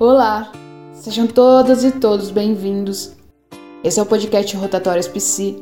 [0.00, 0.52] Olá,
[0.92, 3.16] sejam todas e todos bem-vindos.
[3.82, 5.56] Esse é o podcast Rotatórias PC,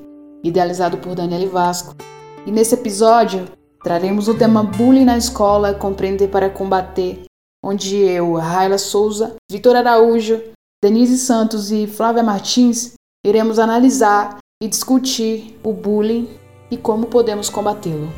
[0.44, 1.96] idealizado por Daniele Vasco.
[2.44, 3.48] E nesse episódio
[3.82, 7.24] traremos o tema bullying na escola, compreender para combater,
[7.64, 10.42] onde eu, Raila Souza, Vitor Araújo,
[10.84, 12.92] Denise Santos e Flávia Martins
[13.24, 16.28] iremos analisar e discutir o bullying
[16.70, 18.12] e como podemos combatê-lo.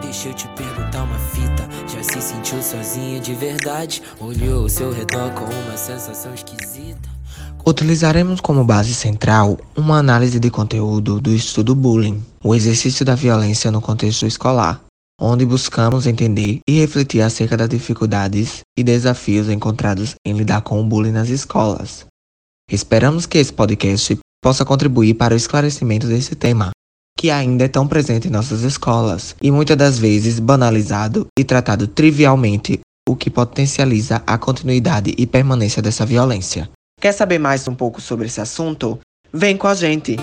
[0.00, 1.17] Deixa eu te perguntar uma
[2.20, 4.02] se sentiu sozinha de verdade?
[4.20, 7.08] Olhou ao seu redor com uma sensação esquisita?
[7.64, 13.70] Utilizaremos como base central uma análise de conteúdo do estudo bullying, o exercício da violência
[13.70, 14.82] no contexto escolar,
[15.20, 20.84] onde buscamos entender e refletir acerca das dificuldades e desafios encontrados em lidar com o
[20.84, 22.06] bullying nas escolas.
[22.70, 26.70] Esperamos que esse podcast possa contribuir para o esclarecimento desse tema,
[27.18, 31.88] que ainda é tão presente em nossas escolas e muitas das vezes banalizado e tratado
[31.88, 36.70] trivialmente, o que potencializa a continuidade e permanência dessa violência.
[37.00, 39.00] Quer saber mais um pouco sobre esse assunto?
[39.32, 40.16] Vem com a gente!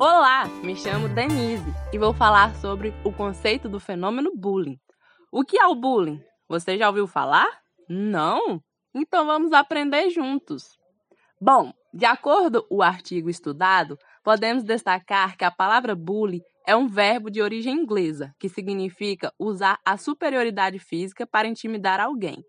[0.00, 4.78] Olá, me chamo Denise e vou falar sobre o conceito do fenômeno bullying.
[5.30, 6.18] O que é o bullying?
[6.48, 7.67] Você já ouviu falar?
[7.88, 8.62] Não?
[8.94, 10.78] Então vamos aprender juntos.
[11.40, 16.86] Bom, de acordo com o artigo estudado, podemos destacar que a palavra bullying é um
[16.86, 22.44] verbo de origem inglesa, que significa usar a superioridade física para intimidar alguém.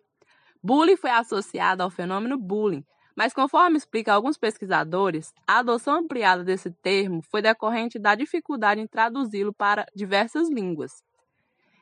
[0.62, 2.84] Bullying foi associado ao fenômeno bullying,
[3.16, 8.88] mas conforme explica alguns pesquisadores, a adoção ampliada desse termo foi decorrente da dificuldade em
[8.88, 11.04] traduzi-lo para diversas línguas.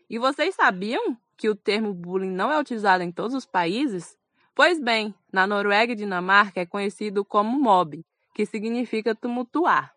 [0.10, 4.18] E vocês sabiam que o termo bullying não é utilizado em todos os países?
[4.56, 8.04] Pois bem, na Noruega e Dinamarca é conhecido como mob,
[8.34, 9.94] que significa tumultuar.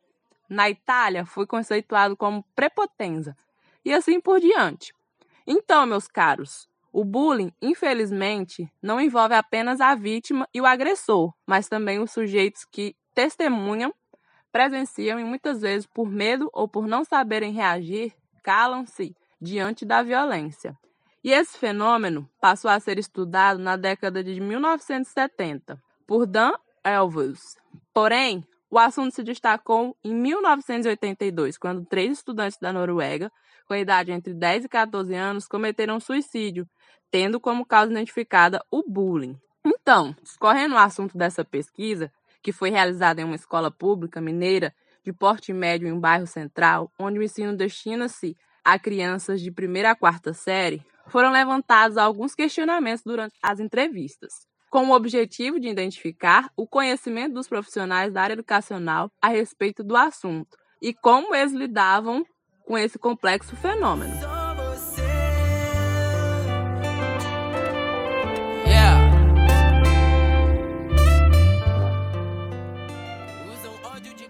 [0.48, 3.34] Na Itália foi conceituado como prepotenza,
[3.84, 4.92] e assim por diante.
[5.46, 11.68] Então, meus caros, o bullying, infelizmente, não envolve apenas a vítima e o agressor, mas
[11.68, 13.94] também os sujeitos que testemunham,
[14.52, 18.12] presenciam e muitas vezes, por medo ou por não saberem reagir,
[18.42, 20.76] calam-se diante da violência.
[21.22, 27.56] E esse fenômeno passou a ser estudado na década de 1970 por Dan Elvels.
[27.92, 33.30] Porém, o assunto se destacou em 1982, quando três estudantes da Noruega,
[33.66, 36.66] com idade entre 10 e 14 anos, cometeram suicídio,
[37.10, 39.36] tendo como causa identificada o bullying.
[39.64, 42.10] Então, escorrendo o assunto dessa pesquisa,
[42.42, 46.90] que foi realizada em uma escola pública mineira de porte médio em um bairro central,
[46.98, 53.02] onde o ensino destina-se a crianças de primeira a quarta série, foram levantados alguns questionamentos
[53.04, 54.32] durante as entrevistas,
[54.70, 59.96] com o objetivo de identificar o conhecimento dos profissionais da área educacional a respeito do
[59.96, 62.24] assunto e como eles lidavam
[62.64, 64.14] com esse complexo fenômeno.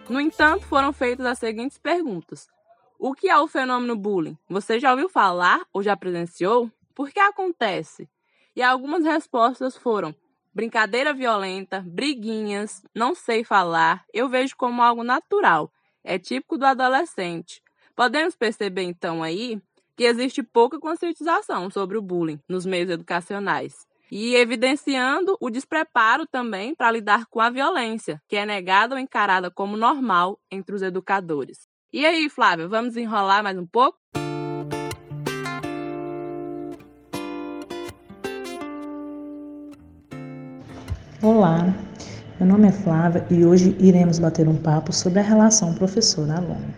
[0.09, 2.49] No entanto, foram feitas as seguintes perguntas:
[3.01, 4.37] o que é o fenômeno bullying?
[4.49, 6.71] Você já ouviu falar ou já presenciou?
[6.95, 8.07] Por que acontece?
[8.55, 10.15] E algumas respostas foram:
[10.55, 15.73] brincadeira violenta, briguinhas, não sei falar, eu vejo como algo natural,
[16.05, 17.63] é típico do adolescente.
[17.97, 19.59] Podemos perceber então aí
[19.97, 26.75] que existe pouca conscientização sobre o bullying nos meios educacionais e evidenciando o despreparo também
[26.75, 31.70] para lidar com a violência, que é negada ou encarada como normal entre os educadores.
[31.93, 33.99] E aí, Flávia, vamos enrolar mais um pouco?
[41.21, 41.75] Olá,
[42.39, 46.75] meu nome é Flávia e hoje iremos bater um papo sobre a relação professor-aluno.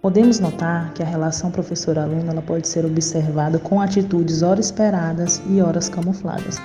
[0.00, 5.88] Podemos notar que a relação professor-aluno pode ser observada com atitudes ora esperadas e horas
[5.88, 6.56] camufladas.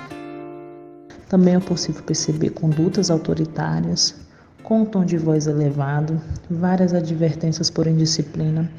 [1.28, 4.26] Também é possível perceber condutas autoritárias,
[4.68, 6.20] com um tom de voz elevado,
[6.50, 8.70] várias advertências por indisciplina,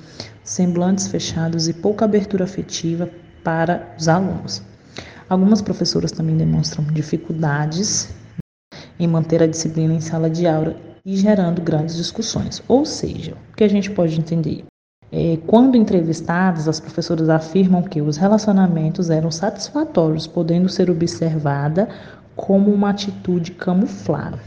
[0.44, 3.10] semblantes fechados e pouca abertura afetiva
[3.44, 4.62] para os alunos.
[5.28, 8.14] Algumas professoras também demonstram dificuldades
[9.00, 12.62] em manter a disciplina em sala de aula e gerando grandes discussões.
[12.68, 14.66] Ou seja, o que a gente pode entender?
[15.12, 21.90] É, quando entrevistadas, as professoras afirmam que os relacionamentos eram satisfatórios, podendo ser observada
[22.36, 24.38] como uma atitude camuflada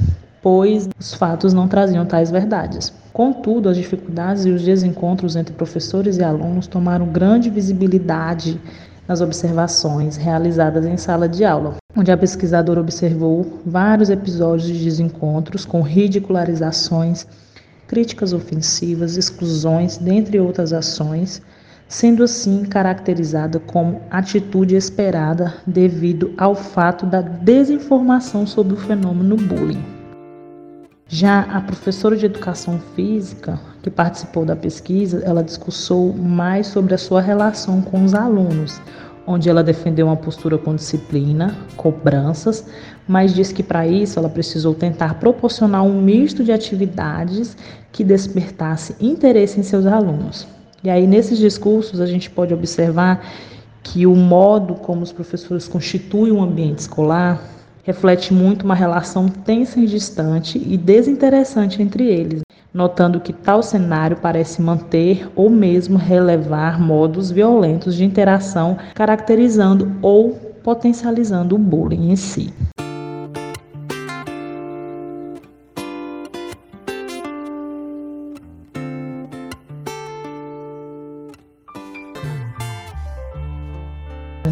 [0.43, 2.93] pois os fatos não traziam tais verdades.
[3.13, 8.61] Contudo, as dificuldades e os desencontros entre professores e alunos tomaram grande visibilidade
[9.07, 15.65] nas observações realizadas em sala de aula, onde a pesquisadora observou vários episódios de desencontros
[15.65, 17.27] com ridicularizações,
[17.87, 21.43] críticas ofensivas, exclusões, dentre outras ações,
[21.87, 29.92] sendo assim caracterizada como atitude esperada devido ao fato da desinformação sobre o fenômeno bullying.
[31.15, 36.99] Já a professora de educação física, que participou da pesquisa, ela discursou mais sobre a
[36.99, 38.81] sua relação com os alunos,
[39.27, 42.67] onde ela defendeu uma postura com disciplina, cobranças,
[43.07, 47.59] mas diz que para isso ela precisou tentar proporcionar um misto de atividades
[47.93, 50.49] que despertasse interesse em seus alunos.
[50.83, 53.23] E aí, nesses discursos, a gente pode observar
[53.83, 57.39] que o modo como os professores constituem um ambiente escolar
[57.83, 62.43] reflete muito uma relação tensa e distante e desinteressante entre eles,
[62.73, 70.33] notando que tal cenário parece manter ou mesmo relevar modos violentos de interação, caracterizando ou
[70.63, 72.53] potencializando o bullying em si.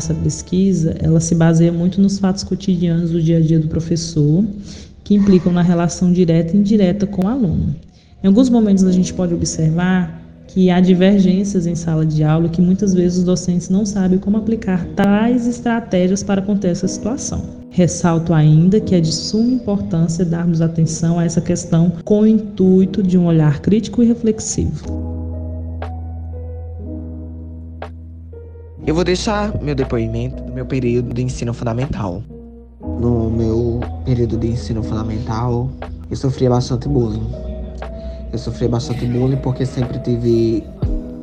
[0.01, 4.45] Essa pesquisa, ela se baseia muito nos fatos cotidianos do dia a dia do professor,
[5.05, 7.77] que implicam na relação direta e indireta com o aluno.
[8.25, 12.61] Em alguns momentos a gente pode observar que há divergências em sala de aula que
[12.61, 17.43] muitas vezes os docentes não sabem como aplicar tais estratégias para conter essa situação.
[17.71, 23.03] Ressalto ainda que é de suma importância darmos atenção a essa questão com o intuito
[23.03, 25.00] de um olhar crítico e reflexivo.
[28.91, 32.25] Eu vou deixar meu depoimento do meu período de ensino fundamental.
[32.81, 35.71] No meu período de ensino fundamental,
[36.11, 37.25] eu sofria bastante bullying.
[38.33, 40.65] Eu sofria bastante bullying porque sempre tive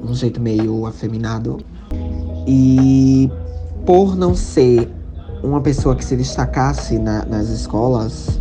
[0.01, 1.57] um jeito meio afeminado.
[2.47, 3.29] E
[3.85, 4.89] por não ser
[5.43, 8.39] uma pessoa que se destacasse na, nas escolas,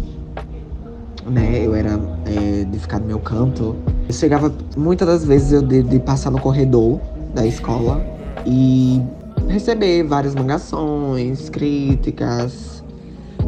[1.28, 1.67] né?
[1.67, 3.75] Eu era é, de ficar no meu canto.
[4.08, 7.00] Eu chegava muitas das vezes eu de, de passar no corredor
[7.34, 8.14] da escola
[8.46, 9.02] e
[9.48, 12.82] receber várias mangações, críticas,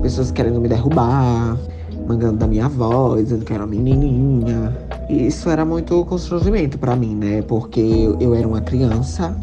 [0.02, 1.56] pessoas querendo me derrubar,
[2.06, 4.76] mangando da minha voz, dizendo que era uma menininha.
[5.08, 7.42] E isso era muito constrangimento para mim, né?
[7.42, 7.80] Porque
[8.20, 9.36] eu era uma criança,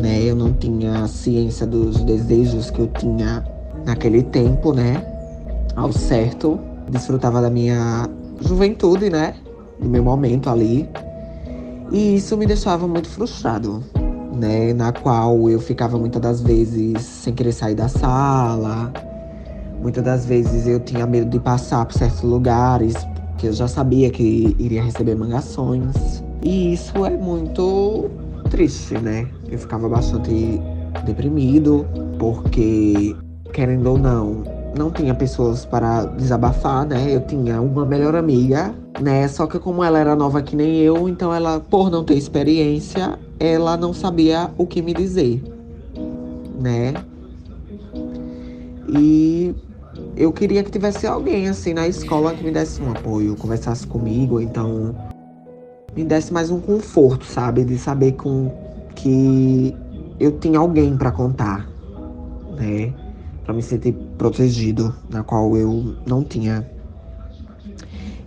[0.00, 0.22] né?
[0.22, 3.44] Eu não tinha ciência dos desejos que eu tinha
[3.84, 5.04] naquele tempo, né?
[5.74, 8.08] Ao certo, desfrutava da minha
[8.40, 9.34] juventude, né?
[9.80, 10.88] Do meu momento ali.
[11.90, 13.82] E isso me deixava muito frustrado
[14.32, 14.72] né?
[14.72, 18.92] Na qual eu ficava muitas das vezes sem querer sair da sala.
[19.80, 22.94] Muitas das vezes eu tinha medo de passar por certos lugares,
[23.36, 26.22] que eu já sabia que iria receber mangações.
[26.42, 28.10] E isso é muito
[28.50, 29.26] triste, né?
[29.50, 30.60] Eu ficava bastante
[31.04, 31.86] deprimido,
[32.18, 33.16] porque,
[33.52, 34.44] querendo ou não,
[34.76, 37.14] não tinha pessoas para desabafar, né?
[37.14, 39.26] Eu tinha uma melhor amiga, né?
[39.28, 43.18] Só que como ela era nova que nem eu, então ela, por não ter experiência,
[43.42, 45.42] ela não sabia o que me dizer,
[46.60, 46.94] né?
[48.88, 49.52] E
[50.16, 54.40] eu queria que tivesse alguém assim na escola que me desse um apoio, conversasse comigo,
[54.40, 54.94] então
[55.96, 58.48] me desse mais um conforto, sabe, de saber com
[58.94, 59.74] que
[60.20, 61.68] eu tinha alguém para contar,
[62.56, 62.94] né?
[63.42, 66.64] Para me sentir protegido, na qual eu não tinha.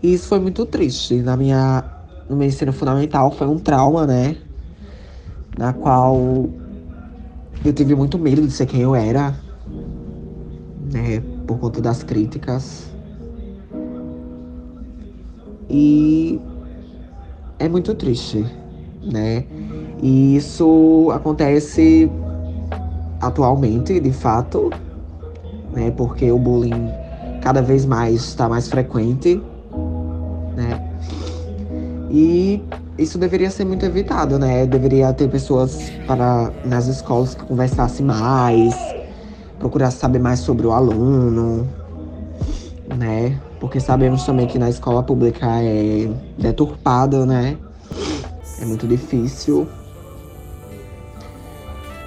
[0.03, 1.21] E isso foi muito triste.
[1.21, 1.85] Na minha
[2.27, 4.35] no meu ensino fundamental foi um trauma, né?
[5.57, 6.49] Na qual
[7.63, 9.33] eu tive muito medo de ser quem eu era,
[10.91, 11.21] né?
[11.47, 12.89] Por conta das críticas.
[15.69, 16.39] E
[17.57, 18.45] é muito triste,
[19.01, 19.45] né?
[20.01, 22.11] E isso acontece
[23.21, 24.69] atualmente, de fato,
[25.71, 25.91] né?
[25.91, 26.91] Porque o bullying
[27.41, 29.41] cada vez mais está mais frequente,
[30.55, 30.81] né?
[32.11, 32.61] E
[32.97, 34.65] isso deveria ser muito evitado, né?
[34.65, 38.73] Deveria ter pessoas para nas escolas que conversassem mais,
[39.59, 41.67] procurar saber mais sobre o aluno,
[42.97, 43.37] né?
[43.59, 47.57] Porque sabemos também que na escola pública é deturpado, né?
[48.61, 49.67] É muito difícil.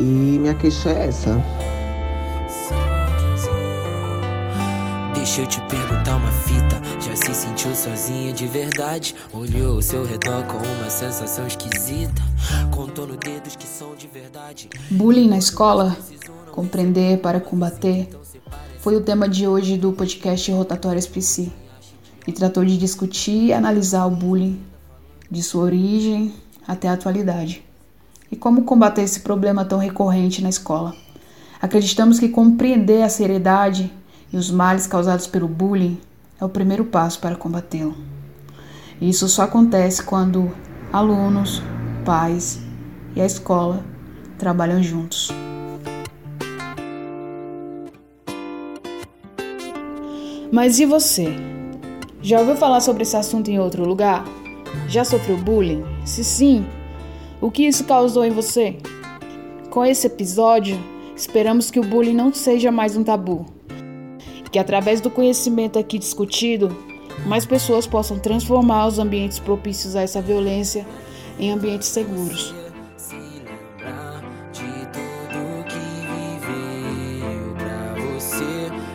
[0.00, 1.42] E minha queixa é essa.
[5.38, 6.83] Deixa eu te perguntar uma fita.
[7.00, 9.14] Já se sentiu sozinha de verdade?
[9.33, 12.21] Olhou ao seu redor com uma sensação esquisita.
[12.75, 14.68] Contou no dedos que são de verdade.
[14.90, 15.97] Bullying na escola?
[16.50, 18.09] Compreender para combater?
[18.80, 21.52] Foi o tema de hoje do podcast Rotatórias PC.
[22.26, 24.61] E tratou de discutir e analisar o bullying,
[25.30, 26.35] de sua origem
[26.66, 27.64] até a atualidade.
[28.28, 30.97] E como combater esse problema tão recorrente na escola.
[31.62, 33.88] Acreditamos que compreender a seriedade
[34.32, 35.99] e os males causados pelo bullying
[36.40, 37.97] é o primeiro passo para combatê-lo.
[39.00, 40.50] Isso só acontece quando
[40.92, 41.62] alunos,
[42.04, 42.61] pais
[43.14, 43.85] e a escola
[44.38, 45.30] trabalham juntos.
[50.50, 51.37] Mas e você?
[52.23, 54.25] Já ouviu falar sobre esse assunto em outro lugar?
[54.88, 55.85] Já sofreu bullying?
[56.04, 56.66] Se sim,
[57.40, 58.78] o que isso causou em você?
[59.70, 60.78] Com esse episódio,
[61.14, 63.58] esperamos que o bullying não seja mais um tabu.
[64.50, 66.76] Que através do conhecimento aqui discutido,
[67.26, 70.87] mais pessoas possam transformar os ambientes propícios a essa violência
[71.38, 72.55] em ambientes seguros.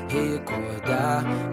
[0.09, 1.52] Recordar